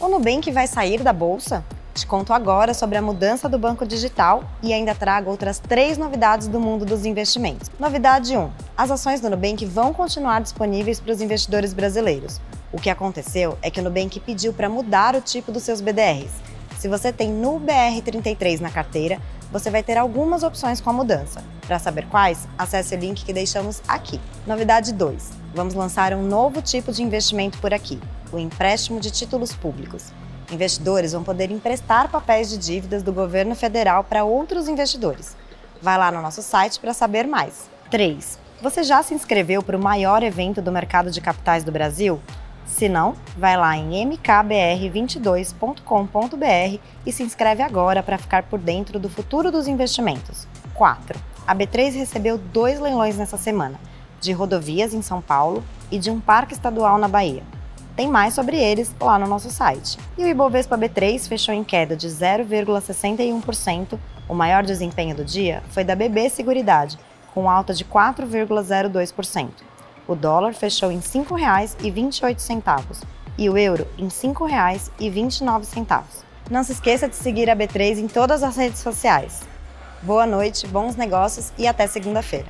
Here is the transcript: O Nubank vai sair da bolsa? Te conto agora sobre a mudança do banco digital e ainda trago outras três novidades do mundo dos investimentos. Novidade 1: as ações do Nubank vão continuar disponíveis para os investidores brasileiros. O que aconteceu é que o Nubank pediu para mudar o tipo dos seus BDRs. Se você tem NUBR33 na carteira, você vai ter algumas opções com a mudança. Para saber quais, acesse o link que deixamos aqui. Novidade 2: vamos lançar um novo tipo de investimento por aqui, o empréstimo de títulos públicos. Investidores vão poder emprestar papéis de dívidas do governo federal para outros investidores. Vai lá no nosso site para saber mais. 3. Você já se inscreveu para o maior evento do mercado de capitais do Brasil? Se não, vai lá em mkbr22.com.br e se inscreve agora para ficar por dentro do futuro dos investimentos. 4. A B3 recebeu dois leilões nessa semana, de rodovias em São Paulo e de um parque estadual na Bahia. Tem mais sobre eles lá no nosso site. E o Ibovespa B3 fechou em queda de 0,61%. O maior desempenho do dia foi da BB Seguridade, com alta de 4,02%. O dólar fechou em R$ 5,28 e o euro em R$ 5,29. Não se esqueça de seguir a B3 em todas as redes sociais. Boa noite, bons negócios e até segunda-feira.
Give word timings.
O 0.00 0.06
Nubank 0.06 0.48
vai 0.52 0.68
sair 0.68 1.02
da 1.02 1.12
bolsa? 1.12 1.64
Te 1.92 2.06
conto 2.06 2.32
agora 2.32 2.72
sobre 2.72 2.96
a 2.96 3.02
mudança 3.02 3.48
do 3.48 3.58
banco 3.58 3.84
digital 3.84 4.44
e 4.62 4.72
ainda 4.72 4.94
trago 4.94 5.28
outras 5.28 5.58
três 5.58 5.98
novidades 5.98 6.46
do 6.46 6.60
mundo 6.60 6.84
dos 6.84 7.04
investimentos. 7.04 7.68
Novidade 7.80 8.36
1: 8.36 8.48
as 8.76 8.92
ações 8.92 9.20
do 9.20 9.28
Nubank 9.28 9.66
vão 9.66 9.92
continuar 9.92 10.40
disponíveis 10.40 11.00
para 11.00 11.12
os 11.12 11.20
investidores 11.20 11.72
brasileiros. 11.72 12.40
O 12.70 12.80
que 12.80 12.90
aconteceu 12.90 13.58
é 13.60 13.72
que 13.72 13.80
o 13.80 13.82
Nubank 13.82 14.20
pediu 14.20 14.52
para 14.52 14.68
mudar 14.68 15.16
o 15.16 15.20
tipo 15.20 15.50
dos 15.50 15.64
seus 15.64 15.80
BDRs. 15.80 16.30
Se 16.78 16.86
você 16.86 17.12
tem 17.12 17.32
NUBR33 17.32 18.60
na 18.60 18.70
carteira, 18.70 19.20
você 19.50 19.70
vai 19.70 19.82
ter 19.82 19.96
algumas 19.96 20.42
opções 20.42 20.80
com 20.80 20.90
a 20.90 20.92
mudança. 20.92 21.42
Para 21.66 21.78
saber 21.78 22.06
quais, 22.06 22.46
acesse 22.56 22.94
o 22.94 22.98
link 22.98 23.24
que 23.24 23.32
deixamos 23.32 23.82
aqui. 23.86 24.20
Novidade 24.46 24.92
2: 24.92 25.30
vamos 25.54 25.74
lançar 25.74 26.12
um 26.12 26.22
novo 26.22 26.62
tipo 26.62 26.92
de 26.92 27.02
investimento 27.02 27.58
por 27.58 27.72
aqui, 27.72 28.00
o 28.32 28.38
empréstimo 28.38 29.00
de 29.00 29.10
títulos 29.10 29.52
públicos. 29.54 30.12
Investidores 30.50 31.12
vão 31.12 31.22
poder 31.22 31.50
emprestar 31.50 32.10
papéis 32.10 32.48
de 32.48 32.56
dívidas 32.56 33.02
do 33.02 33.12
governo 33.12 33.54
federal 33.54 34.02
para 34.02 34.24
outros 34.24 34.66
investidores. 34.66 35.36
Vai 35.82 35.98
lá 35.98 36.10
no 36.10 36.22
nosso 36.22 36.42
site 36.42 36.80
para 36.80 36.94
saber 36.94 37.26
mais. 37.26 37.68
3. 37.90 38.38
Você 38.62 38.82
já 38.82 39.02
se 39.02 39.14
inscreveu 39.14 39.62
para 39.62 39.76
o 39.76 39.82
maior 39.82 40.22
evento 40.22 40.60
do 40.60 40.72
mercado 40.72 41.10
de 41.10 41.20
capitais 41.20 41.62
do 41.64 41.70
Brasil? 41.70 42.20
Se 42.78 42.88
não, 42.88 43.14
vai 43.36 43.56
lá 43.56 43.76
em 43.76 44.06
mkbr22.com.br 44.06 46.80
e 47.04 47.12
se 47.12 47.24
inscreve 47.24 47.60
agora 47.60 48.04
para 48.04 48.16
ficar 48.16 48.44
por 48.44 48.60
dentro 48.60 49.00
do 49.00 49.10
futuro 49.10 49.50
dos 49.50 49.66
investimentos. 49.66 50.46
4. 50.74 51.18
A 51.44 51.56
B3 51.56 51.96
recebeu 51.96 52.38
dois 52.38 52.78
leilões 52.78 53.16
nessa 53.16 53.36
semana, 53.36 53.80
de 54.20 54.30
rodovias 54.30 54.94
em 54.94 55.02
São 55.02 55.20
Paulo 55.20 55.64
e 55.90 55.98
de 55.98 56.08
um 56.08 56.20
parque 56.20 56.54
estadual 56.54 56.98
na 56.98 57.08
Bahia. 57.08 57.42
Tem 57.96 58.06
mais 58.06 58.34
sobre 58.34 58.56
eles 58.56 58.94
lá 59.00 59.18
no 59.18 59.26
nosso 59.26 59.50
site. 59.50 59.98
E 60.16 60.22
o 60.22 60.28
Ibovespa 60.28 60.78
B3 60.78 61.26
fechou 61.26 61.52
em 61.52 61.64
queda 61.64 61.96
de 61.96 62.06
0,61%. 62.06 63.98
O 64.28 64.34
maior 64.34 64.62
desempenho 64.62 65.16
do 65.16 65.24
dia 65.24 65.64
foi 65.70 65.82
da 65.82 65.96
BB 65.96 66.30
Seguridade, 66.30 66.96
com 67.34 67.50
alta 67.50 67.74
de 67.74 67.84
4,02%. 67.84 69.48
O 70.08 70.16
dólar 70.16 70.54
fechou 70.54 70.90
em 70.90 70.96
R$ 70.96 71.02
5,28 71.02 73.04
e 73.36 73.50
o 73.50 73.58
euro 73.58 73.86
em 73.98 74.04
R$ 74.04 74.10
5,29. 74.10 76.02
Não 76.50 76.64
se 76.64 76.72
esqueça 76.72 77.06
de 77.06 77.14
seguir 77.14 77.50
a 77.50 77.54
B3 77.54 77.98
em 77.98 78.08
todas 78.08 78.42
as 78.42 78.56
redes 78.56 78.80
sociais. 78.80 79.42
Boa 80.02 80.26
noite, 80.26 80.66
bons 80.66 80.96
negócios 80.96 81.52
e 81.58 81.66
até 81.66 81.86
segunda-feira. 81.86 82.48